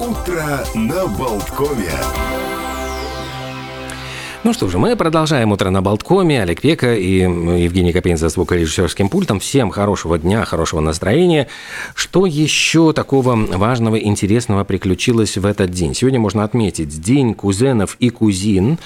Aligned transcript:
Утро 0.00 0.64
на 0.74 1.06
Болткове. 1.06 1.92
Ну 4.42 4.54
что 4.54 4.68
же, 4.68 4.78
мы 4.78 4.96
продолжаем 4.96 5.52
утро 5.52 5.68
на 5.68 5.82
Болткоме. 5.82 6.42
Олег 6.42 6.62
Пека 6.62 6.94
и 6.94 7.18
Евгений 7.18 7.92
Копейн 7.92 8.16
за 8.16 8.30
звукорежиссерским 8.30 9.10
пультом. 9.10 9.38
Всем 9.38 9.68
хорошего 9.68 10.18
дня, 10.18 10.46
хорошего 10.46 10.80
настроения. 10.80 11.46
Что 11.94 12.24
еще 12.24 12.94
такого 12.94 13.36
важного, 13.36 13.96
интересного 13.96 14.64
приключилось 14.64 15.36
в 15.36 15.44
этот 15.44 15.72
день? 15.72 15.94
Сегодня 15.94 16.20
можно 16.20 16.42
отметить 16.42 17.02
День 17.02 17.34
кузенов 17.34 17.96
и 18.00 18.08
кузин. 18.08 18.78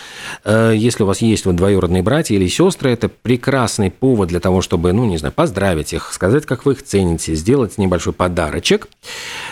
Э, 0.45 0.73
если 0.75 1.05
у 1.05 1.07
вас 1.07 1.23
есть 1.23 1.47
вот 1.47 1.55
двоюродные 1.55 2.03
братья 2.03 2.35
или 2.35 2.49
сестры, 2.49 2.91
это 2.91 3.09
прекрасный 3.09 3.93
повод 3.93 4.31
для 4.31 4.41
того, 4.41 4.61
чтобы, 4.61 4.93
ну, 4.93 5.05
не 5.05 5.19
знаю, 5.19 5.33
поздравить 5.33 5.93
их, 5.93 6.13
сказать, 6.13 6.47
как 6.47 6.67
вы 6.67 6.73
их 6.73 6.83
цените, 6.83 7.37
сделать 7.37 7.79
небольшой 7.79 8.13
подарочек. 8.13 8.89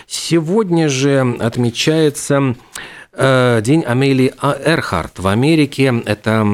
Сегодня 0.09 0.89
же 0.89 1.37
отмечается 1.39 2.57
день 3.15 3.85
Амелии 3.85 4.33
Эрхарт 4.41 5.19
в 5.19 5.29
Америке. 5.29 6.03
Это 6.07 6.47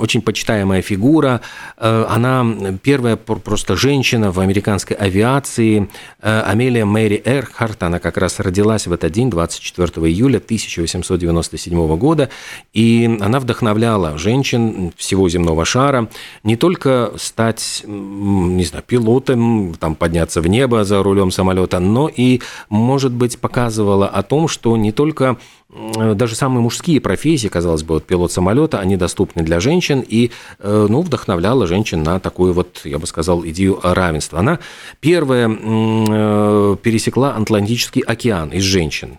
очень 0.00 0.22
почитаемая 0.22 0.82
фигура. 0.82 1.40
Э, 1.76 2.04
она 2.08 2.44
первая 2.82 3.14
просто 3.16 3.76
женщина 3.76 4.32
в 4.32 4.40
американской 4.40 4.96
авиации. 4.96 5.88
Э, 6.20 6.42
Амелия 6.42 6.84
Мэри 6.84 7.22
Эрхарт, 7.24 7.84
она 7.84 8.00
как 8.00 8.16
раз 8.16 8.40
родилась 8.40 8.88
в 8.88 8.92
этот 8.92 9.12
день, 9.12 9.30
24 9.30 10.06
июля 10.08 10.38
1897 10.38 11.96
года. 11.96 12.28
И 12.72 13.18
она 13.20 13.38
вдохновляла 13.38 14.18
женщин 14.18 14.92
всего 14.96 15.28
земного 15.28 15.64
шара 15.64 16.08
не 16.42 16.56
только 16.56 17.12
стать, 17.18 17.84
не 17.86 18.64
знаю, 18.64 18.82
пилотом, 18.84 19.74
там, 19.78 19.94
подняться 19.94 20.40
в 20.40 20.48
небо 20.48 20.82
за 20.82 21.02
рулем 21.04 21.30
самолета, 21.30 21.78
но 21.78 22.08
и, 22.08 22.40
может 22.68 23.12
быть, 23.12 23.38
показывала 23.38 24.08
о 24.08 24.24
том, 24.24 24.48
что 24.48 24.76
не 24.76 24.90
только 24.90 25.30
Э, 25.30 25.36
даже 25.72 26.34
самые 26.34 26.62
мужские 26.62 27.00
профессии, 27.00 27.46
казалось 27.46 27.84
бы, 27.84 27.94
вот 27.94 28.04
пилот 28.04 28.32
самолета, 28.32 28.80
они 28.80 28.96
доступны 28.96 29.42
для 29.42 29.60
женщин 29.60 30.04
и, 30.06 30.32
э, 30.58 30.86
ну, 30.88 31.00
вдохновляла 31.02 31.68
женщин 31.68 32.02
на 32.02 32.18
такую 32.18 32.52
вот, 32.52 32.80
я 32.84 32.98
бы 32.98 33.06
сказал, 33.06 33.44
идею 33.46 33.78
равенства. 33.82 34.40
Она 34.40 34.58
первая 34.98 35.48
э, 35.48 36.76
пересекла 36.82 37.36
Атлантический 37.36 38.02
океан 38.02 38.48
из 38.48 38.64
женщин. 38.64 39.18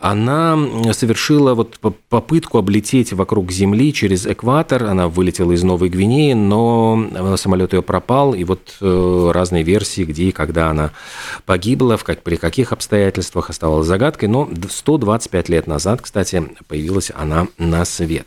Она 0.00 0.58
совершила 0.92 1.54
вот 1.54 1.78
попытку 2.08 2.58
облететь 2.58 3.12
вокруг 3.12 3.52
Земли 3.52 3.92
через 3.92 4.26
экватор. 4.26 4.84
Она 4.84 5.06
вылетела 5.06 5.52
из 5.52 5.62
Новой 5.62 5.88
Гвинеи, 5.88 6.32
но 6.32 7.36
самолет 7.36 7.74
ее 7.74 7.82
пропал, 7.82 8.34
и 8.34 8.42
вот 8.44 8.76
разные 8.80 9.62
версии, 9.62 10.02
где 10.02 10.24
и 10.24 10.32
когда 10.32 10.70
она 10.70 10.90
погибла, 11.46 11.96
в 11.96 12.02
как, 12.02 12.22
при 12.22 12.36
каких 12.36 12.72
обстоятельствах 12.72 13.50
оставалась 13.50 13.86
загадкой, 13.86 14.28
но 14.28 14.48
125 14.68 15.48
лет 15.48 15.66
назад 15.66 15.91
назад, 15.92 16.02
кстати, 16.02 16.42
появилась 16.68 17.10
она 17.14 17.48
на 17.58 17.84
свет. 17.84 18.26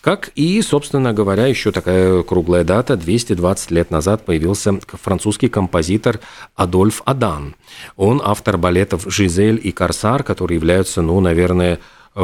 Как 0.00 0.30
и, 0.34 0.60
собственно 0.62 1.12
говоря, 1.12 1.46
еще 1.46 1.70
такая 1.70 2.22
круглая 2.22 2.64
дата, 2.64 2.96
220 2.96 3.70
лет 3.70 3.90
назад 3.90 4.24
появился 4.24 4.78
французский 4.92 5.48
композитор 5.48 6.20
Адольф 6.54 7.02
Адан. 7.04 7.54
Он 7.96 8.20
автор 8.24 8.58
балетов 8.58 9.04
«Жизель» 9.06 9.60
и 9.62 9.70
«Корсар», 9.72 10.22
которые 10.22 10.56
являются, 10.56 11.02
ну, 11.02 11.20
наверное, 11.20 11.78
э, 12.14 12.20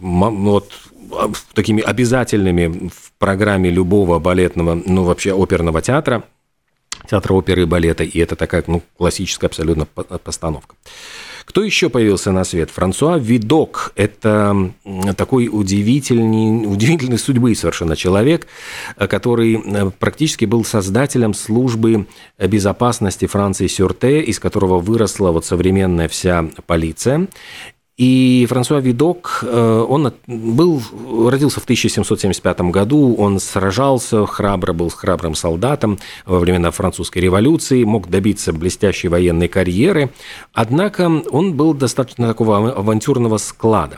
вот, 0.00 0.72
такими 1.54 1.82
обязательными 1.82 2.88
в 2.88 3.12
программе 3.18 3.70
любого 3.70 4.18
балетного, 4.18 4.74
ну, 4.86 5.04
вообще 5.04 5.32
оперного 5.32 5.80
театра, 5.80 6.22
театра 7.10 7.34
оперы 7.34 7.62
и 7.62 7.66
балета, 7.66 8.04
и 8.04 8.18
это 8.18 8.36
такая, 8.36 8.64
ну, 8.66 8.82
классическая 8.98 9.46
абсолютно 9.46 9.86
постановка. 9.86 10.76
Кто 11.46 11.62
еще 11.62 11.88
появился 11.88 12.32
на 12.32 12.44
свет? 12.44 12.70
Франсуа 12.70 13.18
Видок. 13.18 13.92
Это 13.94 14.72
такой 15.16 15.48
удивительный, 15.50 16.66
удивительной 16.66 17.18
судьбы 17.18 17.54
совершенно 17.54 17.96
человек, 17.96 18.48
который 18.98 19.62
э, 19.64 19.90
практически 19.98 20.44
был 20.44 20.64
создателем 20.64 21.32
службы 21.34 22.06
безопасности 22.38 23.26
Франции 23.26 23.68
Сюрте, 23.68 24.20
из 24.20 24.40
которого 24.40 24.80
выросла 24.80 25.30
вот 25.30 25.44
современная 25.46 26.08
вся 26.08 26.50
полиция. 26.66 27.28
И 27.96 28.44
Франсуа 28.50 28.80
Видок, 28.80 29.38
э, 29.42 29.86
он 29.88 30.12
был, 30.26 30.82
родился 31.30 31.60
в 31.60 31.64
1775 31.64 32.60
году, 32.70 33.14
он 33.14 33.40
сражался, 33.40 34.26
храбро 34.26 34.74
был 34.74 34.90
храбрым 34.90 35.34
солдатом 35.34 35.98
во 36.26 36.38
времена 36.38 36.70
французской 36.72 37.20
революции, 37.20 37.84
мог 37.84 38.10
добиться 38.10 38.52
блестящей 38.52 39.08
военной 39.08 39.48
карьеры, 39.48 40.10
однако 40.52 41.22
он 41.30 41.54
был 41.54 41.72
достаточно 41.72 42.28
такого 42.28 42.70
авантюрного 42.70 43.38
склада. 43.38 43.96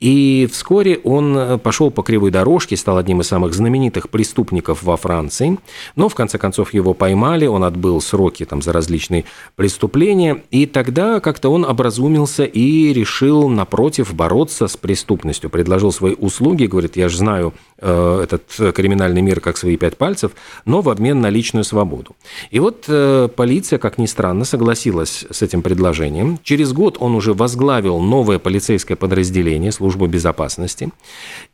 И 0.00 0.48
вскоре 0.50 0.98
он 1.04 1.58
пошел 1.60 1.90
по 1.90 2.02
кривой 2.02 2.30
дорожке, 2.30 2.76
стал 2.76 2.98
одним 2.98 3.20
из 3.22 3.26
самых 3.26 3.54
знаменитых 3.54 4.10
преступников 4.10 4.82
во 4.82 4.96
Франции, 4.98 5.58
но 5.96 6.10
в 6.10 6.14
конце 6.14 6.36
концов 6.38 6.74
его 6.74 6.92
поймали, 6.92 7.46
он 7.46 7.64
отбыл 7.64 8.02
сроки 8.02 8.44
там, 8.44 8.60
за 8.60 8.72
различные 8.72 9.24
преступления, 9.56 10.42
и 10.50 10.66
тогда 10.66 11.20
как-то 11.20 11.50
он 11.50 11.64
образумился 11.64 12.44
и 12.44 12.92
решил 12.92 13.29
решил, 13.30 13.48
напротив, 13.48 14.14
бороться 14.14 14.66
с 14.66 14.76
преступностью, 14.76 15.50
предложил 15.50 15.92
свои 15.92 16.14
услуги, 16.14 16.66
говорит, 16.66 16.96
я 16.96 17.08
же 17.08 17.16
знаю 17.16 17.52
э, 17.78 18.20
этот 18.24 18.74
криминальный 18.74 19.22
мир 19.22 19.40
как 19.40 19.56
свои 19.56 19.76
пять 19.76 19.96
пальцев, 19.96 20.32
но 20.64 20.80
в 20.80 20.88
обмен 20.88 21.20
на 21.20 21.30
личную 21.30 21.64
свободу. 21.64 22.16
И 22.50 22.60
вот 22.60 22.84
э, 22.88 23.28
полиция, 23.36 23.78
как 23.78 23.98
ни 23.98 24.06
странно, 24.06 24.44
согласилась 24.44 25.26
с 25.30 25.42
этим 25.42 25.62
предложением. 25.62 26.38
Через 26.42 26.72
год 26.72 26.96
он 27.00 27.14
уже 27.14 27.32
возглавил 27.32 28.00
новое 28.00 28.38
полицейское 28.38 28.96
подразделение, 28.96 29.72
службу 29.72 30.06
безопасности, 30.06 30.90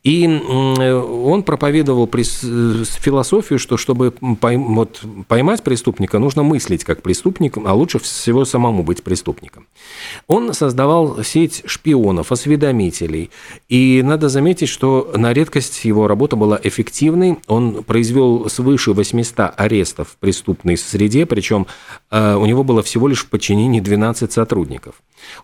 и 0.03 0.25
э, 0.25 0.93
он 0.93 1.43
проповедовал 1.43 2.09
философию, 2.11 3.59
что 3.59 3.77
чтобы 3.77 4.13
вот, 4.19 5.01
поймать 5.27 5.63
преступника, 5.63 6.19
нужно 6.19 6.43
мыслить 6.43 6.83
как 6.83 7.01
преступник, 7.01 7.57
а 7.57 7.73
лучше 7.73 7.99
всего 7.99 8.45
самому 8.45 8.83
быть 8.83 9.03
преступником. 9.03 9.65
Он 10.27 10.53
создавал 10.53 11.23
сеть 11.23 11.66
шпионов, 11.67 12.31
осведомителей. 12.31 13.29
И 13.69 14.01
надо 14.03 14.29
заметить, 14.29 14.69
что 14.69 15.11
на 15.15 15.33
редкость 15.33 15.85
его 15.85 16.07
работа 16.07 16.35
была 16.35 16.59
эффективной. 16.61 17.37
Он 17.47 17.83
произвел 17.83 18.49
свыше 18.49 18.93
800 18.93 19.53
арестов 19.57 20.09
в 20.09 20.17
преступной 20.17 20.77
среде, 20.77 21.25
причем 21.25 21.67
э, 22.11 22.35
у 22.35 22.45
него 22.45 22.63
было 22.63 22.81
всего 22.81 23.07
лишь 23.07 23.23
в 23.23 23.29
подчинении 23.29 23.79
12 23.79 24.31
сотрудников. 24.31 24.95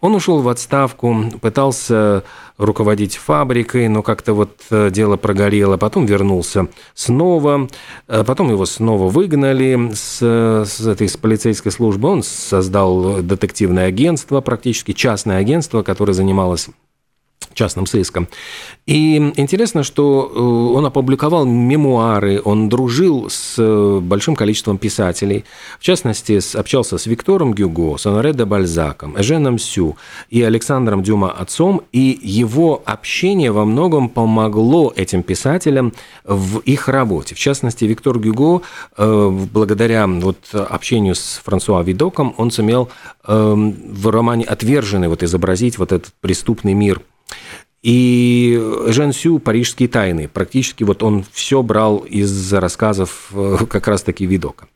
Он 0.01 0.15
ушел 0.15 0.41
в 0.41 0.49
отставку, 0.49 1.31
пытался 1.41 2.23
руководить 2.57 3.15
фабрикой, 3.15 3.87
но 3.87 4.03
как-то 4.03 4.33
вот 4.33 4.51
э, 4.69 4.89
дело 4.91 5.17
прогорело. 5.17 5.77
Потом 5.77 6.05
вернулся 6.05 6.67
снова, 6.93 7.67
э, 8.07 8.23
потом 8.23 8.49
его 8.49 8.65
снова 8.65 9.09
выгнали 9.09 9.91
с, 9.93 10.21
с 10.21 10.85
этой 10.85 11.09
с 11.09 11.17
полицейской 11.17 11.71
службы. 11.71 12.09
Он 12.09 12.23
создал 12.23 13.21
детективное 13.21 13.87
агентство, 13.87 14.41
практически 14.41 14.93
частное 14.93 15.37
агентство, 15.37 15.81
которое 15.81 16.12
занималось 16.13 16.69
частным 17.53 17.85
сыском. 17.85 18.27
И 18.85 19.15
интересно, 19.37 19.83
что 19.83 20.31
э, 20.33 20.39
он 20.77 20.85
опубликовал 20.85 21.45
мемуары, 21.45 22.41
он 22.43 22.67
дружил 22.67 23.29
с 23.29 23.55
э, 23.57 23.99
большим 24.01 24.35
количеством 24.35 24.77
писателей, 24.77 25.45
в 25.79 25.83
частности, 25.83 26.39
общался 26.57 26.97
с 26.97 27.05
Виктором 27.05 27.53
Гюго, 27.53 27.97
с 27.97 28.05
Оноре 28.05 28.33
де 28.33 28.43
Бальзаком, 28.45 29.19
Эженом 29.19 29.57
Сю 29.57 29.95
и 30.29 30.41
Александром 30.41 31.01
Дюма 31.01 31.31
отцом, 31.31 31.81
и 31.93 32.19
его 32.21 32.81
общение 32.85 33.51
во 33.51 33.63
многом 33.65 34.09
помогло 34.09 34.91
этим 34.95 35.23
писателям 35.23 35.93
в 36.25 36.59
их 36.59 36.89
работе. 36.89 37.35
В 37.35 37.39
частности, 37.39 37.85
Виктор 37.85 38.19
Гюго, 38.19 38.63
э, 38.97 39.29
благодаря 39.53 40.07
вот 40.07 40.37
общению 40.53 41.15
с 41.15 41.39
Франсуа 41.43 41.83
Видоком, 41.83 42.33
он 42.37 42.51
сумел 42.51 42.89
в 43.25 44.11
романе 44.11 44.43
«Отверженный» 44.43 45.07
вот 45.07 45.23
изобразить 45.23 45.77
вот 45.77 45.93
этот 45.93 46.11
преступный 46.19 46.73
мир– 46.73 47.01
и 47.83 48.61
Жан 48.87 49.11
Сю 49.11 49.39
«Парижские 49.39 49.89
тайны». 49.89 50.29
Практически 50.29 50.85
вот 50.85 51.03
он 51.03 51.25
все 51.33 51.61
брал 51.61 51.97
из 51.97 52.53
рассказов 52.53 53.29
э, 53.33 53.57
как 53.69 53.89
раз-таки 53.89 54.25
Видока. 54.25 54.67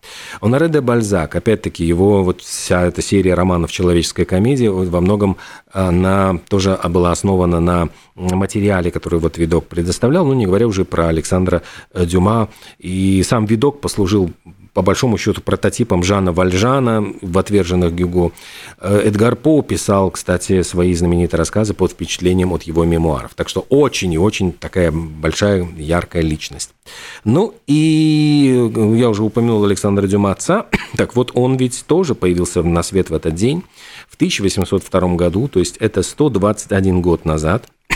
Оноре 0.41 0.67
де 0.67 0.81
Бальзак, 0.81 1.33
опять-таки, 1.35 1.85
его 1.85 2.21
вот 2.21 2.41
вся 2.41 2.85
эта 2.85 3.01
серия 3.01 3.33
романов 3.33 3.71
«Человеческая 3.71 4.25
комедия» 4.25 4.69
во 4.69 5.01
многом 5.01 5.37
она 5.71 6.37
тоже 6.49 6.77
была 6.89 7.11
основана 7.11 7.61
на 7.61 7.89
материале, 8.15 8.91
который 8.91 9.19
вот 9.19 9.37
Видок 9.37 9.67
предоставлял, 9.67 10.25
ну, 10.25 10.33
не 10.33 10.45
говоря 10.45 10.67
уже 10.67 10.83
про 10.83 11.07
Александра 11.07 11.61
Дюма. 11.93 12.49
И 12.77 13.23
сам 13.23 13.45
Видок 13.45 13.79
послужил 13.79 14.31
по 14.77 14.83
большому 14.83 15.17
счету, 15.17 15.41
прототипом 15.41 16.03
Жана 16.03 16.31
Вальжана 16.31 17.03
в 17.23 17.39
«Отверженных 17.39 17.95
Гюго». 17.95 18.31
Э, 18.79 19.01
Эдгар 19.05 19.35
По 19.35 19.63
писал, 19.63 20.11
кстати, 20.11 20.61
свои 20.61 20.93
знаменитые 20.93 21.39
рассказы 21.39 21.73
под 21.73 21.93
впечатлением 21.93 22.53
от 22.53 22.61
его 22.61 22.85
мемуаров. 22.85 23.33
Так 23.33 23.49
что 23.49 23.61
очень 23.69 24.13
и 24.13 24.19
очень 24.19 24.53
такая 24.53 24.91
большая, 24.91 25.67
яркая 25.79 26.21
личность. 26.21 26.75
Ну 27.23 27.55
и 27.65 28.69
я 28.99 29.09
уже 29.09 29.23
упомянул 29.23 29.65
Александра 29.65 30.05
Дюма 30.05 30.31
отца. 30.31 30.67
Так 30.95 31.15
вот, 31.15 31.31
он 31.33 31.57
ведь 31.57 31.83
тоже 31.87 32.13
появился 32.13 32.61
на 32.61 32.83
свет 32.83 33.09
в 33.09 33.15
этот 33.15 33.33
день. 33.33 33.63
в 34.07 34.13
1802 34.13 35.15
году, 35.15 35.47
то 35.47 35.57
есть 35.57 35.77
это 35.77 36.03
121 36.03 37.01
год 37.01 37.25
назад. 37.25 37.67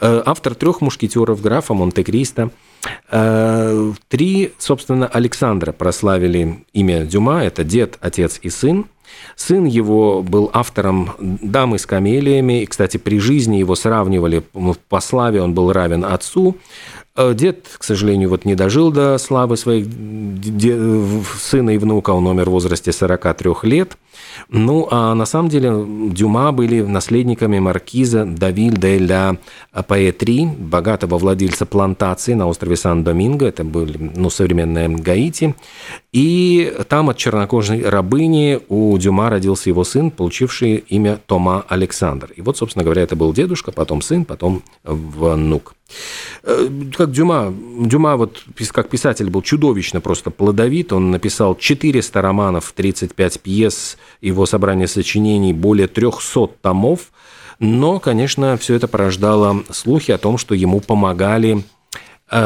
Э, 0.00 0.22
автор 0.24 0.54
трех 0.54 0.80
мушкетеров 0.80 1.42
графа 1.42 1.74
Монте-Кристо. 1.74 2.50
Э, 3.10 3.92
три, 4.08 4.52
собственно, 4.58 5.06
Александра 5.06 5.72
прославили 5.72 6.64
имя 6.72 7.04
Дюма. 7.04 7.44
Это 7.44 7.64
дед, 7.64 7.98
отец 8.00 8.38
и 8.42 8.50
сын. 8.50 8.86
Сын 9.36 9.64
его 9.64 10.22
был 10.22 10.50
автором 10.52 11.10
«Дамы 11.18 11.78
с 11.78 11.86
камелиями», 11.86 12.62
и, 12.62 12.66
кстати, 12.66 12.96
при 12.96 13.18
жизни 13.18 13.56
его 13.56 13.74
сравнивали, 13.74 14.42
по 14.88 15.00
славе 15.00 15.40
он 15.42 15.54
был 15.54 15.72
равен 15.72 16.04
отцу. 16.04 16.56
Э, 17.16 17.32
дед, 17.34 17.66
к 17.78 17.84
сожалению, 17.84 18.30
вот 18.30 18.44
не 18.44 18.54
дожил 18.54 18.90
до 18.90 19.16
славы 19.18 19.56
своих 19.56 19.86
сына 21.40 21.70
и 21.70 21.78
внука, 21.78 22.10
он 22.10 22.26
умер 22.26 22.48
в 22.50 22.52
возрасте 22.52 22.92
43 22.92 23.52
лет. 23.62 23.96
Ну, 24.48 24.88
а 24.90 25.14
на 25.14 25.26
самом 25.26 25.48
деле 25.48 25.84
Дюма 26.10 26.52
были 26.52 26.82
наследниками 26.82 27.58
маркиза 27.58 28.24
Давиль 28.24 28.76
де 28.76 28.98
ля 28.98 29.36
Паэтри, 29.86 30.46
богатого 30.46 31.18
владельца 31.18 31.66
плантации 31.66 32.34
на 32.34 32.46
острове 32.46 32.76
Сан-Доминго, 32.76 33.46
это 33.46 33.64
были 33.64 34.12
ну, 34.14 34.30
современное 34.30 34.88
Гаити. 34.88 35.54
И 36.12 36.72
там 36.88 37.10
от 37.10 37.16
чернокожей 37.16 37.82
рабыни 37.84 38.60
у 38.68 38.96
Дюма 38.98 39.30
родился 39.30 39.68
его 39.68 39.84
сын, 39.84 40.10
получивший 40.10 40.76
имя 40.76 41.18
Тома 41.26 41.64
Александр. 41.68 42.32
И 42.36 42.42
вот, 42.42 42.56
собственно 42.56 42.84
говоря, 42.84 43.02
это 43.02 43.16
был 43.16 43.32
дедушка, 43.32 43.72
потом 43.72 44.00
сын, 44.02 44.24
потом 44.24 44.62
внук. 44.84 45.74
Э, 46.42 46.68
как 46.96 47.12
Дюма, 47.12 47.54
Дюма 47.80 48.16
вот 48.16 48.44
как 48.72 48.88
писатель 48.88 49.30
был 49.30 49.42
чудовищно 49.42 50.00
просто 50.00 50.30
плодовит, 50.30 50.92
он 50.92 51.10
написал 51.10 51.56
400 51.56 52.22
романов, 52.22 52.72
35 52.74 53.40
пьес, 53.40 53.96
его 54.20 54.46
собрание 54.46 54.88
сочинений 54.88 55.52
более 55.52 55.88
300 55.88 56.48
томов, 56.62 57.12
но, 57.58 58.00
конечно, 58.00 58.56
все 58.58 58.74
это 58.74 58.86
порождало 58.86 59.64
слухи 59.70 60.10
о 60.10 60.18
том, 60.18 60.38
что 60.38 60.54
ему 60.54 60.80
помогали 60.80 61.64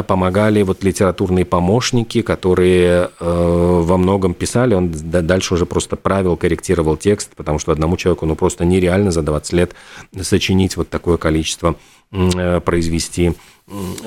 помогали 0.07 0.63
вот 0.63 0.85
литературные 0.85 1.45
помощники, 1.45 2.23
которые 2.23 3.11
э, 3.19 3.81
во 3.83 3.97
многом 3.97 4.35
писали, 4.35 4.75
он 4.75 4.93
дальше 4.93 5.55
уже 5.55 5.67
просто 5.67 5.97
правил, 5.97 6.37
корректировал 6.37 6.97
текст, 6.97 7.31
потому 7.35 7.59
что 7.59 7.73
одному 7.73 7.97
человеку 7.97 8.27
ну 8.27 8.37
просто 8.37 8.65
нереально 8.65 9.11
за 9.11 9.23
20 9.23 9.53
лет 9.55 9.75
сочинить 10.21 10.77
вот 10.77 10.91
такое 10.91 11.17
количество, 11.17 11.77
э, 12.13 12.61
произвести 12.61 13.33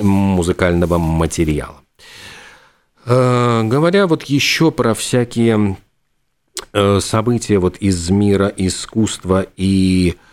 музыкального 0.00 0.98
материала. 0.98 1.80
Э, 3.06 3.62
говоря 3.64 4.06
вот 4.06 4.22
еще 4.24 4.70
про 4.70 4.94
всякие 4.94 5.76
Э, 6.76 6.98
события 7.00 7.58
вот 7.58 7.76
из 7.76 8.10
мира 8.10 8.52
искусства 8.56 9.46
и 9.56 10.16
э, 10.16 10.23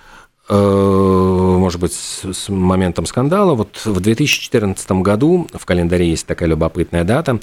может 0.52 1.80
быть, 1.80 1.94
с 1.94 2.50
моментом 2.50 3.06
скандала. 3.06 3.54
Вот 3.56 3.86
в 3.86 4.00
2014 4.02 4.92
году, 4.92 5.48
в 5.54 5.66
календаре 5.66 6.10
есть 6.10 6.26
такая 6.28 6.50
любопытная 6.50 7.04
дата, 7.04 7.40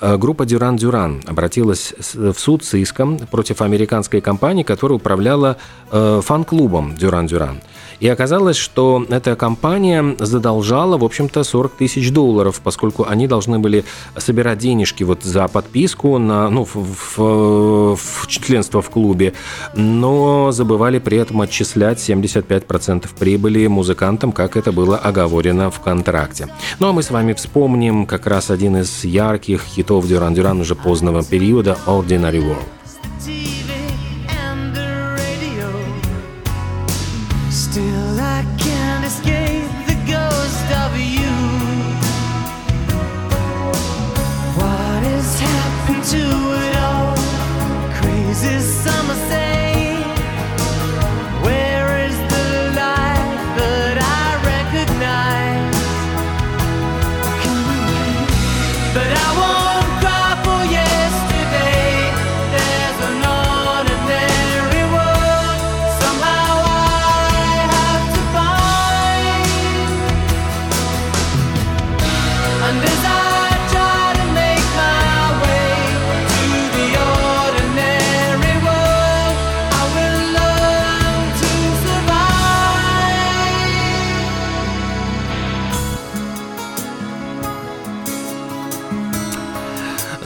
э, 0.00 0.16
группа 0.16 0.44
«Дюран-Дюран» 0.44 1.22
обратилась 1.26 1.94
в 2.14 2.34
суд 2.34 2.64
с 2.64 2.74
иском 2.74 3.18
против 3.30 3.62
американской 3.62 4.20
компании, 4.20 4.62
которая 4.62 4.96
управляла 4.96 5.56
фан-клубом 5.90 6.94
«Дюран-Дюран». 6.96 7.60
И 8.00 8.08
оказалось, 8.08 8.56
что 8.56 9.04
эта 9.10 9.36
компания 9.36 10.16
задолжала, 10.18 10.96
в 10.96 11.04
общем-то, 11.04 11.44
40 11.44 11.72
тысяч 11.72 12.10
долларов, 12.10 12.60
поскольку 12.64 13.06
они 13.06 13.26
должны 13.26 13.58
были 13.58 13.84
собирать 14.16 14.58
денежки 14.58 15.04
вот 15.04 15.22
за 15.22 15.46
подписку 15.48 16.16
на, 16.18 16.48
ну, 16.48 16.64
в, 16.64 16.74
в, 16.74 17.96
в 17.96 18.26
членство 18.26 18.80
в 18.80 18.88
клубе, 18.88 19.34
но 19.74 20.50
забывали 20.50 20.98
при 20.98 21.18
этом 21.18 21.42
отчислять 21.42 21.98
75% 21.98 23.06
прибыли 23.18 23.66
музыкантам, 23.66 24.32
как 24.32 24.56
это 24.56 24.72
было 24.72 24.96
оговорено 24.96 25.70
в 25.70 25.80
контракте. 25.80 26.48
Ну 26.78 26.88
а 26.88 26.92
мы 26.92 27.02
с 27.02 27.10
вами 27.10 27.34
вспомним 27.34 28.06
как 28.06 28.26
раз 28.26 28.50
один 28.50 28.78
из 28.78 29.04
ярких 29.04 29.62
хитов 29.62 29.89
Дюран-Дюран 29.98 30.60
уже 30.60 30.74
позднего 30.74 31.24
периода 31.24 31.76
«Ordinary 31.86 32.40
World». 32.40 33.59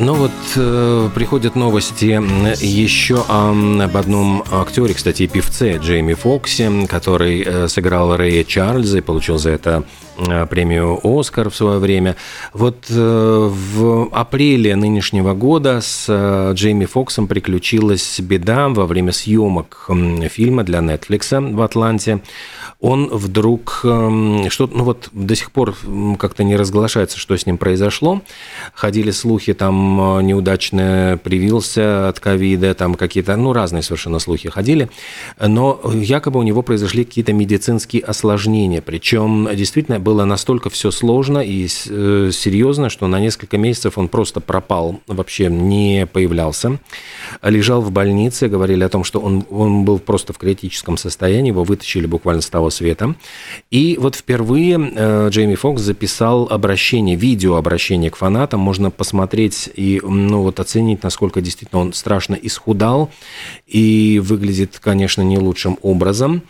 Ну 0.04 0.12
вот 0.12 0.32
э, 0.56 1.08
приходят 1.14 1.56
новости 1.56 2.20
еще 2.62 3.24
об 3.26 3.96
одном 3.96 4.44
актере, 4.52 4.92
кстати, 4.92 5.22
и 5.22 5.26
певце 5.26 5.78
Джейми 5.78 6.12
Фоксе, 6.12 6.86
который 6.86 7.40
э, 7.40 7.68
сыграл 7.68 8.14
Рэя 8.14 8.44
Чарльза 8.44 8.98
и 8.98 9.00
получил 9.00 9.38
за 9.38 9.52
это 9.52 9.82
э, 9.82 10.03
премию 10.48 11.00
«Оскар» 11.02 11.50
в 11.50 11.56
свое 11.56 11.78
время. 11.78 12.16
Вот 12.52 12.86
э, 12.88 13.50
в 13.50 14.08
апреле 14.12 14.76
нынешнего 14.76 15.34
года 15.34 15.80
с 15.80 16.06
э, 16.08 16.52
Джейми 16.54 16.84
Фоксом 16.84 17.26
приключилась 17.26 18.20
беда 18.20 18.68
во 18.68 18.86
время 18.86 19.12
съемок 19.12 19.90
фильма 20.30 20.64
для 20.64 20.78
Netflix 20.78 21.54
в 21.54 21.62
Атланте 21.62 22.20
он 22.84 23.08
вдруг 23.08 23.80
эм, 23.84 24.50
что 24.50 24.66
ну 24.66 24.84
вот 24.84 25.08
до 25.12 25.34
сих 25.34 25.52
пор 25.52 25.74
как-то 26.18 26.44
не 26.44 26.54
разглашается, 26.54 27.18
что 27.18 27.34
с 27.34 27.46
ним 27.46 27.56
произошло. 27.56 28.20
Ходили 28.74 29.10
слухи, 29.10 29.54
там 29.54 30.18
э, 30.18 30.22
неудачно 30.22 31.18
привился 31.22 32.10
от 32.10 32.20
ковида, 32.20 32.74
там 32.74 32.94
какие-то, 32.94 33.36
ну, 33.36 33.54
разные 33.54 33.82
совершенно 33.82 34.18
слухи 34.18 34.50
ходили, 34.50 34.90
но 35.40 35.80
якобы 35.94 36.38
у 36.38 36.42
него 36.42 36.60
произошли 36.60 37.06
какие-то 37.06 37.32
медицинские 37.32 38.02
осложнения, 38.02 38.82
причем 38.82 39.48
действительно 39.54 39.98
было 40.04 40.24
настолько 40.24 40.70
все 40.70 40.90
сложно 40.90 41.38
и 41.38 41.66
э, 41.66 42.30
серьезно, 42.32 42.90
что 42.90 43.08
на 43.08 43.18
несколько 43.18 43.58
месяцев 43.58 43.98
он 43.98 44.08
просто 44.08 44.40
пропал, 44.40 45.00
вообще 45.08 45.48
не 45.48 46.06
появлялся, 46.06 46.78
лежал 47.42 47.80
в 47.80 47.90
больнице, 47.90 48.48
говорили 48.48 48.84
о 48.84 48.88
том, 48.88 49.02
что 49.02 49.18
он, 49.18 49.44
он 49.50 49.84
был 49.84 49.98
просто 49.98 50.32
в 50.32 50.38
критическом 50.38 50.96
состоянии, 50.98 51.48
его 51.48 51.64
вытащили 51.64 52.06
буквально 52.06 52.42
с 52.42 52.50
того 52.50 52.70
света. 52.70 53.16
И 53.70 53.96
вот 53.98 54.14
впервые 54.14 54.78
э, 54.78 55.28
Джейми 55.30 55.54
Фокс 55.54 55.80
записал 55.80 56.46
обращение, 56.50 57.16
видеообращение 57.16 58.10
к 58.10 58.16
фанатам. 58.16 58.60
Можно 58.60 58.90
посмотреть 58.90 59.70
и 59.74 60.00
ну, 60.04 60.42
вот 60.42 60.60
оценить, 60.60 61.02
насколько 61.02 61.40
действительно 61.40 61.80
он 61.80 61.92
страшно 61.94 62.34
исхудал 62.34 63.10
и 63.66 64.20
выглядит, 64.22 64.78
конечно, 64.80 65.22
не 65.22 65.38
лучшим 65.38 65.78
образом. 65.82 66.42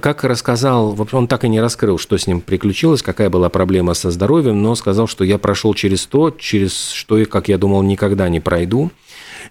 Как 0.00 0.24
рассказал, 0.24 0.96
он 1.12 1.28
так 1.28 1.44
и 1.44 1.48
не 1.48 1.60
раскрыл, 1.60 1.98
что 1.98 2.16
с 2.16 2.26
ним 2.26 2.40
приключилось, 2.40 3.02
какая 3.02 3.28
была 3.28 3.50
проблема 3.50 3.92
со 3.94 4.10
здоровьем, 4.10 4.62
но 4.62 4.74
сказал, 4.74 5.06
что 5.06 5.22
я 5.22 5.38
прошел 5.38 5.74
через 5.74 6.06
то, 6.06 6.30
через 6.30 6.90
что, 6.90 7.22
как 7.26 7.48
я 7.48 7.58
думал, 7.58 7.82
никогда 7.82 8.28
не 8.28 8.40
пройду. 8.40 8.90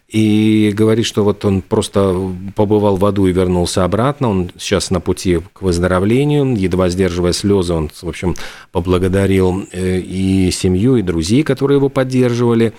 И 0.08 0.74
говорит, 0.76 1.06
что 1.06 1.24
вот 1.24 1.46
он 1.46 1.62
просто 1.62 2.16
побывал 2.56 2.98
в 2.98 3.06
аду 3.06 3.28
и 3.28 3.32
вернулся 3.32 3.86
обратно, 3.86 4.30
он 4.30 4.52
сейчас 4.58 4.92
на 4.92 5.00
пути 5.00 5.40
к 5.54 5.62
выздоровлению, 5.62 6.56
едва 6.56 6.90
сдерживая 6.90 7.32
слезы, 7.32 7.74
он, 7.74 7.90
в 7.90 8.08
общем, 8.08 8.36
поблагодарил 8.72 9.68
э, 9.72 10.00
и 10.00 10.52
семью, 10.52 10.98
и 10.98 11.02
друзей, 11.02 11.44
которые 11.44 11.78
его 11.78 11.88
поддерживали, 11.90 12.74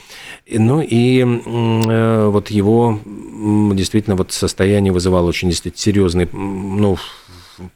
ну 0.50 0.82
и 0.82 1.20
э, 1.20 2.28
вот 2.28 2.50
его 2.50 3.00
действительно 3.04 4.16
вот 4.16 4.32
состояние 4.32 4.92
вызывало 4.92 5.28
очень 5.28 5.48
действительно 5.48 5.82
серьезный, 5.82 6.28
ну, 6.32 6.98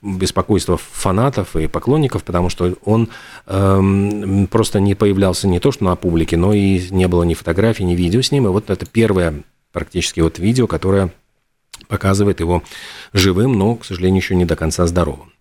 беспокойство 0.02 0.76
фанатов 0.76 1.56
и 1.56 1.66
поклонников, 1.66 2.24
потому 2.24 2.48
что 2.48 2.74
он 2.84 3.08
э, 3.46 4.46
просто 4.50 4.80
не 4.80 4.94
появлялся 4.94 5.48
не 5.48 5.60
то 5.60 5.72
что 5.72 5.84
на 5.84 5.96
публике, 5.96 6.36
но 6.36 6.52
и 6.52 6.88
не 6.90 7.08
было 7.08 7.22
ни 7.24 7.34
фотографий, 7.34 7.84
ни 7.84 7.94
видео 7.94 8.22
с 8.22 8.32
ним. 8.32 8.46
И 8.46 8.50
вот 8.50 8.70
это 8.70 8.86
первое 8.86 9.42
практически 9.72 10.20
вот 10.20 10.38
видео, 10.38 10.66
которое 10.66 11.10
показывает 11.88 12.40
его 12.40 12.62
живым, 13.12 13.52
но, 13.52 13.76
к 13.76 13.84
сожалению, 13.84 14.20
еще 14.20 14.34
не 14.34 14.44
до 14.44 14.56
конца 14.56 14.86
здоровым. 14.86 15.32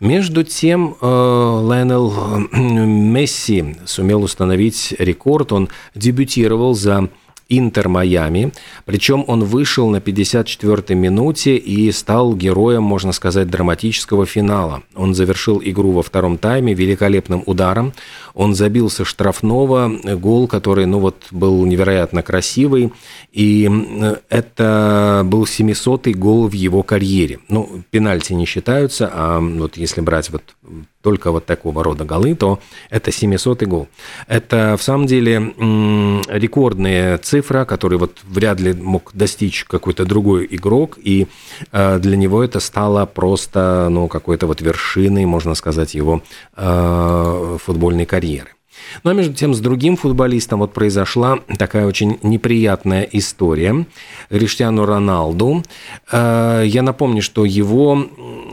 Между 0.00 0.44
тем, 0.44 0.96
э, 1.00 1.06
Лайонел 1.06 2.12
Месси 2.52 3.76
сумел 3.86 4.22
установить 4.22 4.94
рекорд. 4.98 5.52
Он 5.52 5.68
дебютировал 5.94 6.74
за 6.74 7.08
Интер 7.50 7.88
Майами. 7.88 8.52
Причем 8.86 9.24
он 9.26 9.44
вышел 9.44 9.90
на 9.90 9.96
54-й 9.96 10.94
минуте 10.94 11.56
и 11.56 11.92
стал 11.92 12.34
героем, 12.34 12.84
можно 12.84 13.12
сказать, 13.12 13.50
драматического 13.50 14.24
финала. 14.24 14.82
Он 14.94 15.14
завершил 15.14 15.60
игру 15.62 15.90
во 15.92 16.02
втором 16.02 16.38
тайме 16.38 16.72
великолепным 16.72 17.42
ударом. 17.44 17.92
Он 18.34 18.54
забился 18.54 19.04
штрафного, 19.04 19.90
гол, 20.16 20.46
который, 20.46 20.86
ну 20.86 21.00
вот, 21.00 21.16
был 21.32 21.66
невероятно 21.66 22.22
красивый. 22.22 22.92
И 23.32 23.68
это 24.28 25.22
был 25.24 25.44
700-й 25.44 26.14
гол 26.14 26.46
в 26.48 26.52
его 26.52 26.82
карьере. 26.82 27.40
Ну, 27.48 27.82
пенальти 27.90 28.32
не 28.32 28.46
считаются, 28.46 29.10
а 29.12 29.40
вот 29.40 29.76
если 29.76 30.00
брать 30.00 30.30
вот 30.30 30.42
только 31.02 31.32
вот 31.32 31.46
такого 31.46 31.82
рода 31.82 32.04
голы, 32.04 32.34
то 32.34 32.60
это 32.90 33.10
700-й 33.10 33.66
гол. 33.66 33.88
Это, 34.28 34.76
в 34.78 34.82
самом 34.82 35.06
деле, 35.06 35.54
рекордная 36.28 37.18
цифра, 37.40 37.64
которую 37.64 37.98
вот 37.98 38.18
вряд 38.28 38.60
ли 38.60 38.72
мог 38.72 39.10
достичь 39.14 39.64
какой-то 39.64 40.04
другой 40.04 40.46
игрок, 40.50 40.98
и 41.06 41.26
э, 41.72 41.98
для 41.98 42.16
него 42.16 42.44
это 42.44 42.60
стало 42.60 43.06
просто, 43.06 43.88
ну, 43.90 44.08
какой-то 44.08 44.46
вот 44.46 44.60
вершиной, 44.60 45.26
можно 45.26 45.54
сказать, 45.54 45.94
его 45.94 46.22
э, 46.56 47.56
футбольной 47.64 48.06
карьеры. 48.06 48.50
Ну 49.02 49.10
а 49.10 49.14
между 49.14 49.34
тем 49.34 49.54
с 49.54 49.60
другим 49.60 49.96
футболистом 49.96 50.60
вот 50.60 50.72
произошла 50.72 51.38
такая 51.58 51.86
очень 51.86 52.18
неприятная 52.22 53.02
история. 53.12 53.86
Криштиану 54.28 54.84
Роналду. 54.84 55.62
Э, 56.10 56.62
я 56.66 56.82
напомню, 56.82 57.22
что 57.22 57.44
его 57.44 58.06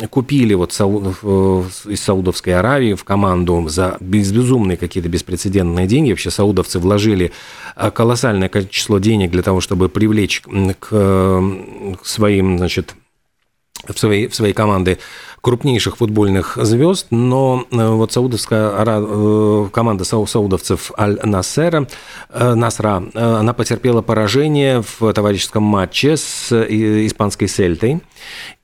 купили 0.10 0.54
вот 0.54 0.72
из 0.72 2.02
Саудовской 2.02 2.54
Аравии 2.54 2.94
в 2.94 3.04
команду 3.04 3.66
за 3.68 3.98
безумные 4.00 4.78
какие-то 4.78 5.10
беспрецедентные 5.10 5.88
деньги. 5.88 6.12
Вообще 6.12 6.32
саудовцы 6.32 6.80
вложили 6.80 7.32
э, 7.76 7.92
колоссальное 7.92 8.50
число 8.70 9.00
денег 9.00 9.32
для 9.32 9.44
того, 9.44 9.62
чтобы 9.62 9.90
привлечь 9.90 10.42
к 10.80 11.44
своим, 12.04 12.58
значит, 12.58 12.96
в 13.94 14.00
своей, 14.00 14.28
в 14.28 14.36
своей 14.36 14.54
команды 14.54 14.98
крупнейших 15.42 15.98
футбольных 15.98 16.58
звезд, 16.62 17.08
но 17.10 17.66
э, 17.72 17.88
вот 17.90 18.12
саудовская 18.12 18.72
э, 18.76 19.70
команда 19.72 20.04
саудовцев 20.04 20.92
Аль-Насера, 20.98 21.88
э, 22.30 22.54
Насра, 22.54 23.04
она 23.14 23.54
потерпела 23.54 24.02
поражение 24.02 24.82
в 24.82 25.14
товарищеском 25.14 25.64
матче 25.64 26.18
с 26.18 26.52
испанской 26.52 27.48
Сельтой. 27.48 28.02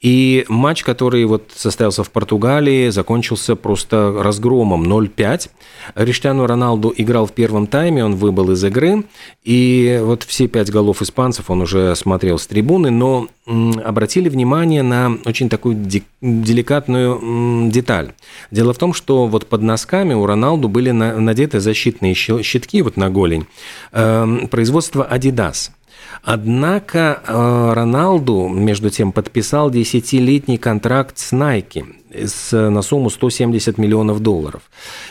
И 0.02 0.44
матч, 0.50 0.84
который 0.84 1.24
вот 1.24 1.52
состоялся 1.56 2.04
в 2.04 2.10
Португалии, 2.10 2.90
закончился 2.90 3.56
просто 3.56 4.14
разгромом 4.22 4.84
0-5. 4.84 5.50
Риштиану 5.96 6.46
Роналду 6.46 6.94
играл 6.98 7.28
в 7.28 7.32
первом 7.32 7.68
тайме, 7.68 8.04
он 8.04 8.16
выбыл 8.16 8.52
из 8.52 8.64
игры, 8.64 9.06
и 9.44 10.02
вот 10.04 10.24
все 10.24 10.48
пять 10.48 10.70
голов 10.70 11.02
испанцев 11.02 11.50
он 11.50 11.62
уже 11.62 11.96
смотрел 11.96 12.38
с 12.38 12.48
трибуны, 12.48 12.90
но 12.90 13.28
обратили 13.46 14.28
внимание 14.28 14.84
на 14.84 15.13
очень 15.26 15.50
такую 15.50 15.76
деликатную 16.22 17.70
деталь. 17.72 18.14
Дело 18.52 18.74
в 18.74 18.78
том, 18.78 18.94
что 18.94 19.28
вот 19.28 19.48
под 19.48 19.62
носками 19.62 20.14
у 20.14 20.26
Роналду 20.26 20.70
были 20.70 20.92
надеты 20.92 21.60
защитные 21.60 22.14
щитки 22.14 22.82
вот 22.82 22.98
на 22.98 23.10
голень 23.10 23.46
эм, 23.92 24.48
производства 24.48 25.08
Adidas– 25.10 25.72
Однако 26.22 27.22
э, 27.26 27.74
Роналду, 27.74 28.48
между 28.48 28.90
тем, 28.90 29.12
подписал 29.12 29.70
10-летний 29.72 30.58
контракт 30.58 31.18
с 31.18 31.34
Nike 31.34 31.86
с, 32.14 32.52
на 32.70 32.82
сумму 32.82 33.10
170 33.10 33.78
миллионов 33.78 34.22
долларов. 34.22 34.62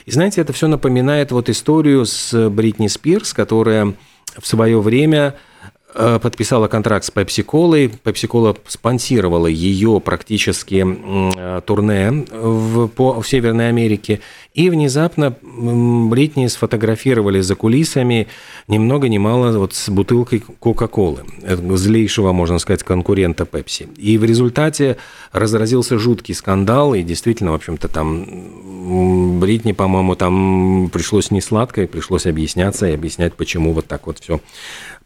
И 0.07 0.11
знаете, 0.11 0.41
это 0.41 0.53
все 0.53 0.69
напоминает 0.69 1.33
вот 1.33 1.49
историю 1.51 2.07
с 2.07 2.49
Бритни 2.49 2.87
Спирс, 2.87 3.35
которая 3.35 3.95
в 4.39 4.47
свое 4.47 4.81
время 4.81 5.35
Э, 5.65 5.72
подписала 5.95 6.69
контракт 6.69 7.05
с 7.05 7.11
Pepsi 7.11 7.45
Cola. 7.45 7.91
Pepsi 8.05 8.29
Cola 8.29 8.57
спонсировала 8.67 9.47
ее 9.47 10.01
практически 10.01 10.85
э, 10.87 11.61
турне 11.63 12.27
в, 12.31 12.89
по, 12.89 13.21
в 13.21 13.29
Северной 13.29 13.69
Америке. 13.69 14.21
И 14.55 14.69
внезапно 14.69 15.35
Бритни 15.43 16.47
сфотографировали 16.47 17.41
за 17.41 17.55
кулисами 17.55 18.29
ни 18.69 18.79
много 18.79 19.09
ни 19.09 19.19
мало 19.19 19.57
вот 19.59 19.75
с 19.75 19.89
бутылкой 19.89 20.41
Кока-Колы, 20.41 21.25
злейшего, 21.43 22.33
можно 22.33 22.59
сказать, 22.59 22.83
конкурента 22.83 23.47
Пепси. 23.47 23.89
И 23.97 24.19
в 24.19 24.25
результате 24.25 24.99
разразился 25.33 25.99
жуткий 25.99 26.35
скандал, 26.35 26.95
и 26.95 27.03
действительно, 27.03 27.53
в 27.53 27.55
общем-то, 27.55 27.89
там 27.89 29.41
Бритни, 29.41 29.73
по-моему, 29.73 30.17
там 30.17 30.91
пришлось 30.93 31.31
не 31.31 31.41
сладко, 31.41 31.83
и 31.83 31.87
пришлось 31.87 32.27
объясняться 32.27 32.87
и 32.87 32.93
объяснять, 32.93 33.35
почему 33.35 33.73
вот 33.73 33.87
так 33.87 34.07
вот 34.07 34.19
все 34.19 34.41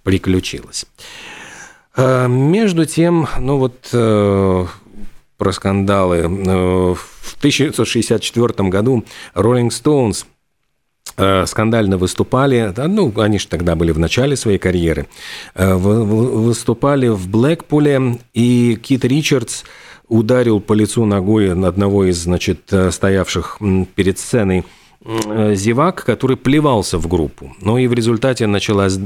приключилось. 0.07 0.87
А, 1.97 2.29
между 2.29 2.87
тем, 2.87 3.27
ну 3.41 3.59
вот 3.59 3.89
э, 3.93 4.67
про 5.37 5.53
скандалы. 5.53 6.19
Э, 6.19 6.95
в 6.95 7.37
1964 7.39 8.69
году 8.69 9.05
Rolling 9.35 9.71
Stones 9.71 10.25
э, 11.17 11.45
скандально 11.47 11.99
выступали, 11.99 12.73
ну, 12.77 13.13
они 13.21 13.41
же 13.41 13.49
тогда 13.49 13.75
были 13.75 13.91
в 13.91 13.99
начале 13.99 14.37
своей 14.37 14.59
карьеры, 14.59 15.09
выступали 15.57 17.09
в 17.09 17.29
Блэкпуле, 17.29 18.21
и 18.33 18.79
Кит 18.81 19.05
Ричардс 19.05 19.65
ударил 20.07 20.61
по 20.61 20.73
лицу 20.73 21.05
ногой 21.05 21.51
одного 21.51 22.05
из, 22.05 22.19
значит, 22.19 22.73
стоявших 22.91 23.59
перед 23.97 24.21
сценой 24.21 24.65
зевак, 25.55 26.05
который 26.05 26.37
плевался 26.37 26.99
в 26.99 27.07
группу. 27.07 27.55
Ну 27.61 27.79
и 27.79 27.87
в 27.87 27.93
результате 27.93 28.47
началась 28.47 28.99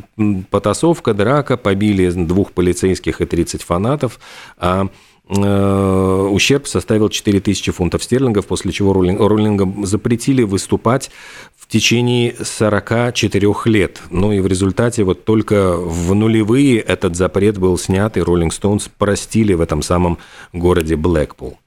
потасовка, 0.51 1.15
драка, 1.15 1.57
побили 1.57 2.11
двух 2.11 2.53
полицейских 2.53 3.21
и 3.21 3.27
30 3.27 3.63
фанатов, 3.63 4.19
а 4.57 4.89
э, 5.29 6.29
ущерб 6.33 6.67
составил 6.67 7.09
4000 7.09 7.73
фунтов 7.73 8.03
стерлингов, 8.03 8.47
после 8.47 8.73
чего 8.73 8.93
роллингам 8.93 9.85
запретили 9.85 10.43
выступать 10.43 11.11
в 11.57 11.69
течение 11.69 12.35
44 12.41 13.55
лет. 13.67 14.01
Ну 14.11 14.33
и 14.33 14.41
в 14.41 14.47
результате 14.47 15.05
вот 15.05 15.25
только 15.25 15.77
в 15.77 16.15
нулевые 16.15 16.79
этот 16.79 17.17
запрет 17.17 17.59
был 17.59 17.77
снят, 17.79 18.17
и 18.17 18.21
Роллинг 18.21 18.53
Стоунс 18.53 18.89
простили 18.89 19.53
в 19.55 19.61
этом 19.61 19.83
самом 19.83 20.19
городе 20.53 20.97
Блэкпул. 20.97 21.59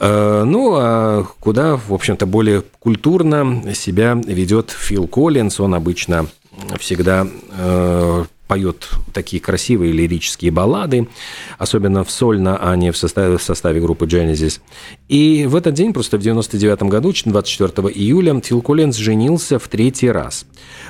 Э, 0.00 0.44
ну, 0.44 0.74
а 0.76 1.24
куда, 1.40 1.76
в 1.76 1.92
общем-то, 1.92 2.26
более 2.26 2.62
культурно 2.78 3.74
себя 3.74 4.14
ведет 4.14 4.70
Фил 4.70 5.06
Коллинз. 5.06 5.60
Он 5.60 5.74
обычно 5.74 6.26
всегда 6.78 7.26
э, 7.56 8.24
поет 8.48 8.88
такие 9.12 9.40
красивые 9.40 9.92
лирические 9.92 10.50
баллады, 10.50 11.08
особенно 11.58 12.02
в 12.02 12.10
сольно, 12.10 12.58
а 12.60 12.74
не 12.76 12.90
в 12.90 12.96
составе, 12.96 13.36
в 13.36 13.42
составе 13.42 13.80
группы 13.80 14.06
Genesis. 14.06 14.60
И 15.08 15.46
в 15.48 15.56
этот 15.56 15.72
день, 15.72 15.94
просто 15.94 16.18
в 16.18 16.20
99 16.20 16.82
году, 16.84 17.12
24 17.24 17.88
июля, 17.88 18.38
Фил 18.40 18.60
Коллинз 18.60 18.96
женился 18.96 19.58
в 19.58 19.66
третий 19.68 20.10
раз. 20.10 20.44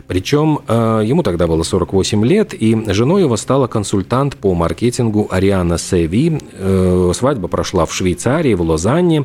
Причем 0.09 0.61
э, 0.67 1.03
ему 1.05 1.23
тогда 1.23 1.47
было 1.47 1.63
48 1.63 2.27
лет, 2.27 2.53
и 2.53 2.77
женой 2.93 3.23
его 3.23 3.37
стала 3.37 3.69
консультант 3.69 4.37
по 4.37 4.55
маркетингу 4.55 5.29
Ариана 5.31 5.79
Севи. 5.79 6.39
Э, 6.53 7.13
свадьба 7.15 7.47
прошла 7.47 7.87
в 7.87 7.95
Швейцарии, 7.95 8.55
в 8.55 8.63
Лозанне, 8.63 9.25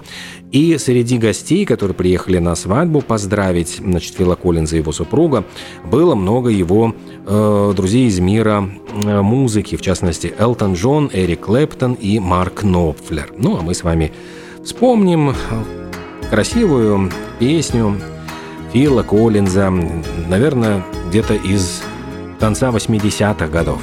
и 0.51 0.77
среди 0.77 1.17
гостей, 1.17 1.65
которые 1.65 1.95
приехали 1.95 2.37
на 2.37 2.53
свадьбу 2.53 3.01
поздравить 3.01 3.79
значит, 3.79 4.15
Фила 4.15 4.35
Коллинза 4.35 4.75
и 4.75 4.79
его 4.79 4.91
супруга, 4.91 5.43
было 5.83 6.13
много 6.13 6.49
его 6.49 6.93
э, 7.25 7.73
друзей 7.75 8.07
из 8.07 8.19
мира 8.19 8.69
э, 8.93 9.21
музыки, 9.21 9.75
в 9.75 9.81
частности, 9.81 10.31
Элтон 10.37 10.75
Джон, 10.75 11.09
Эрик 11.11 11.41
Клэптон 11.41 11.93
и 11.93 12.19
Марк 12.19 12.61
Нопфлер. 12.61 13.33
Ну, 13.35 13.57
а 13.57 13.61
мы 13.63 13.73
с 13.73 13.81
вами 13.81 14.11
вспомним 14.63 15.35
красивую 16.29 17.11
песню 17.39 17.99
Фила 18.71 19.03
Коллинза, 19.03 19.69
наверное, 20.27 20.83
где-то 21.09 21.35
из 21.35 21.83
конца 22.39 22.69
80-х 22.69 23.47
годов. 23.47 23.81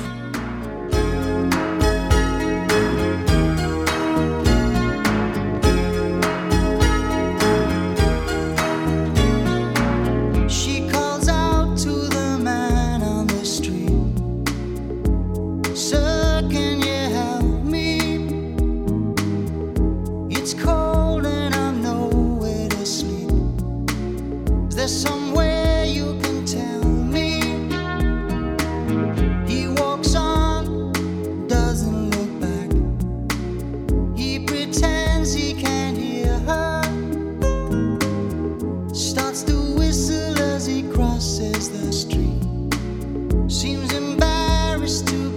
seems 43.71 43.93
embarrassed 43.93 45.07
to 45.07 45.30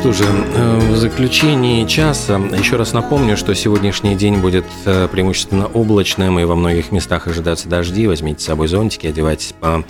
что 0.00 0.14
же, 0.14 0.24
э, 0.24 0.78
в 0.78 0.96
заключении 0.96 1.84
часа 1.84 2.36
еще 2.36 2.76
раз 2.76 2.94
напомню, 2.94 3.36
что 3.36 3.54
сегодняшний 3.54 4.14
день 4.14 4.38
будет 4.38 4.64
э, 4.86 5.08
преимущественно 5.08 5.66
облачным, 5.66 6.38
и 6.38 6.44
во 6.44 6.54
многих 6.54 6.90
местах 6.90 7.26
ожидаются 7.26 7.68
дожди. 7.68 8.06
Возьмите 8.06 8.40
с 8.40 8.46
собой 8.46 8.68
зонтики, 8.68 9.08
одевайтесь 9.08 9.52
по 9.60 9.84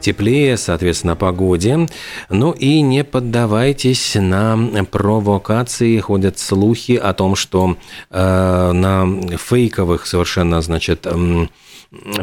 теплее, 0.00 0.58
соответственно, 0.58 1.16
погоде. 1.16 1.88
Ну 2.28 2.52
и 2.52 2.82
не 2.82 3.04
поддавайтесь 3.04 4.16
на 4.16 4.84
провокации. 4.90 5.98
Ходят 5.98 6.38
слухи 6.38 7.00
о 7.02 7.14
том, 7.14 7.34
что 7.34 7.78
э, 8.10 8.72
на 8.72 9.38
фейковых 9.38 10.06
совершенно, 10.06 10.60
значит, 10.60 11.06
э, 11.06 11.46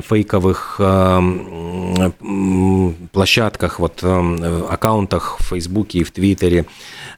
фейковых 0.02 0.76
э, 0.80 2.12
площадках, 3.12 3.80
вот 3.80 4.00
э, 4.04 4.62
аккаунтах 4.70 5.38
в 5.40 5.50
Фейсбуке 5.50 6.00
и 6.00 6.04
в 6.04 6.12
Твиттере. 6.12 6.66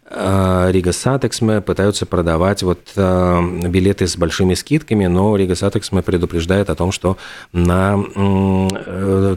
Э, 0.10 0.69
Rīgas 0.71 0.91
Satiksme 0.91 1.62
пытаются 1.62 2.05
продавать 2.05 2.63
вот 2.63 2.79
билеты 2.95 4.07
с 4.07 4.17
большими 4.17 4.53
скидками, 4.53 5.07
но 5.07 5.36
Rīgas 5.35 5.55
Satiksme 5.55 6.01
предупреждает 6.01 6.69
о 6.69 6.75
том, 6.75 6.91
что 6.91 7.17
на 7.51 7.98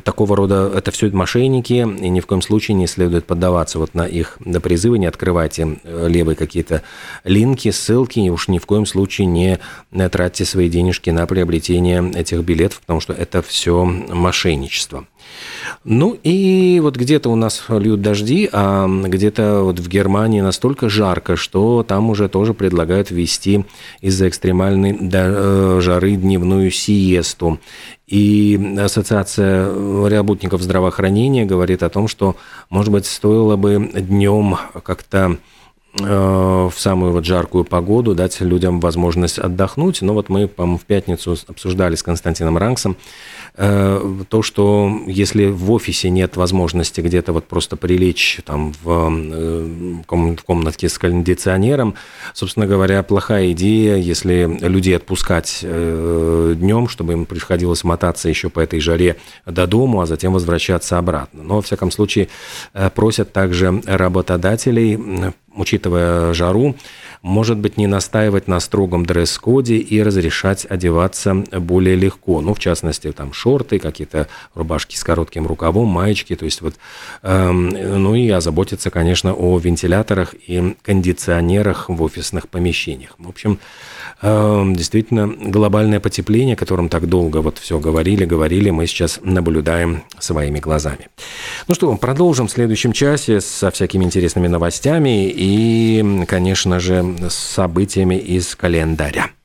такого 0.05 0.37
рода 0.37 0.71
это 0.75 0.91
все 0.91 1.11
мошенники, 1.11 1.75
и 1.75 2.09
ни 2.09 2.21
в 2.21 2.27
коем 2.27 2.43
случае 2.43 2.75
не 2.75 2.87
следует 2.87 3.27
поддаваться 3.27 3.79
вот 3.79 3.95
на 3.95 4.07
их 4.07 4.37
на 4.45 4.61
призывы, 4.61 4.99
не 4.99 5.07
открывайте 5.07 5.79
левые 5.85 6.37
какие-то 6.37 6.83
линки, 7.25 7.71
ссылки, 7.71 8.19
и 8.19 8.31
уж 8.31 8.49
ни 8.49 8.59
в 8.59 8.67
коем 8.67 8.87
случае 8.87 9.27
не 9.27 9.59
тратьте 10.11 10.45
свои 10.45 10.69
денежки 10.69 11.11
на 11.11 11.27
приобретение 11.27 12.13
этих 12.15 12.41
билетов, 12.41 12.81
потому 12.81 13.01
что 13.01 13.06
это 13.13 13.43
все 13.43 13.85
мошенничество. 13.85 15.07
Ну 15.85 16.19
и 16.23 16.81
вот 16.83 16.97
где-то 16.97 17.31
у 17.31 17.37
нас 17.37 17.65
льют 17.69 18.01
дожди, 18.01 18.49
а 18.53 18.87
где-то 18.89 19.63
вот 19.63 19.79
в 19.79 19.89
Германии 19.89 20.41
настолько 20.41 20.89
жарко, 20.89 21.37
что 21.37 21.83
там 21.83 22.11
уже 22.11 22.29
тоже 22.29 22.55
предлагают 22.55 23.11
ввести 23.11 23.65
из-за 24.01 24.29
экстремальной 24.29 24.97
э, 25.01 25.81
жары 25.81 26.17
дневную 26.17 26.71
сиесту. 26.71 27.61
И 28.07 28.77
Ассоциация 28.79 29.69
работников 30.09 30.63
здравоохранения 30.63 31.45
говорит 31.45 31.83
о 31.83 31.91
том, 31.91 32.07
что, 32.07 32.37
может 32.71 32.93
быть, 32.93 33.07
стоило 33.07 33.57
бы 33.57 33.91
днем 33.95 34.57
как-то 34.85 35.39
в 35.99 36.75
самую 36.77 37.13
вот 37.13 37.25
жаркую 37.25 37.65
погоду 37.65 38.15
дать 38.15 38.41
людям 38.41 38.81
возможность 38.81 39.39
отдохнуть. 39.39 40.03
Но 40.03 40.13
вот 40.13 40.29
мы, 40.29 40.47
по-моему, 40.47 40.79
в 40.79 40.85
пятницу 40.85 41.37
обсуждали 41.49 41.95
с 41.95 42.03
Константином 42.03 42.59
Ранксом 42.59 42.97
Э, 42.97 43.36
то, 43.57 44.43
что 44.43 45.01
если 45.07 45.47
в 45.47 45.73
офисе 45.73 46.11
нет 46.11 46.37
возможности 46.37 47.01
где-то 47.01 47.33
вот 47.33 47.47
просто 47.47 47.77
прилечь 47.77 48.41
там 48.45 48.75
в, 48.83 49.11
э, 49.11 50.03
в 50.07 50.43
комнатке 50.45 50.89
с 50.89 50.99
кондиционером, 50.99 51.95
собственно 52.35 52.67
говоря, 52.67 53.03
плохая 53.03 53.53
идея, 53.53 53.97
если 53.97 54.59
людей 54.61 54.97
отпускать 54.97 55.61
э, 55.63 56.55
днем, 56.57 56.89
чтобы 56.89 57.15
им 57.15 57.25
приходилось 57.25 57.83
мотаться 57.83 58.29
еще 58.29 58.51
по 58.51 58.61
этой 58.61 58.81
жаре 58.81 59.17
до 59.47 59.67
дому, 59.67 60.03
а 60.03 60.07
затем 60.07 60.35
возвращаться 60.35 60.99
обратно. 60.99 61.43
Но, 61.43 61.57
во 61.57 61.63
всяком 61.63 61.91
случае, 61.91 62.29
просят 62.95 63.33
также 63.33 63.81
работодателей, 63.87 65.33
учитывая 65.55 66.35
жару, 66.35 66.77
может 67.27 67.59
быть, 67.59 67.77
не 67.77 67.89
настаивать 67.89 68.47
на 68.47 68.61
строгом 68.61 69.05
дресс-коде 69.05 69.79
и 69.79 70.01
разрешать 70.01 70.65
одеваться 70.65 71.35
более 71.35 71.97
легко. 71.97 72.41
Ну, 72.41 72.55
в 72.55 72.61
частности, 72.61 73.11
там 73.11 73.33
шорты, 73.33 73.81
какие-то 73.81 74.29
рубашки 74.55 74.95
с 74.97 75.03
коротким 75.03 75.45
рукавом, 75.49 75.89
маечки, 75.89 76.37
то 76.37 76.45
есть 76.45 76.63
вот, 76.63 76.75
эм, 77.23 77.71
ну 77.71 78.15
и 78.15 78.31
озаботиться, 78.31 78.91
конечно, 78.91 79.35
о 79.35 79.59
вентиляторах 79.59 80.37
и 80.47 80.77
кондиционерах 80.83 81.89
в 81.89 82.01
офисных 82.01 82.49
помещениях. 82.49 83.17
В 83.19 83.29
общем, 83.29 83.59
эм, 84.23 84.77
действительно, 84.77 85.27
глобальное 85.27 85.99
потепление, 85.99 86.55
о 86.55 86.57
котором 86.57 86.89
так 86.89 87.09
долго 87.09 87.39
вот 87.39 87.59
все 87.59 87.81
говорили, 87.81 88.25
говорили, 88.25 88.71
мы 88.71 88.87
сейчас 88.87 89.19
наблюдаем 89.25 90.05
своими 90.21 90.61
глазами. 90.61 91.09
Ну 91.67 91.75
что, 91.75 91.93
продолжим 91.97 92.47
в 92.47 92.53
следующем 92.53 92.93
часе 92.93 93.41
со 93.41 93.73
всякими 93.73 94.05
интересными 94.05 94.47
новостями 94.47 95.29
и, 95.29 96.25
конечно 96.29 96.79
же, 96.79 97.16
событиями 97.29 98.17
из 98.17 98.55
календаря. 98.55 99.36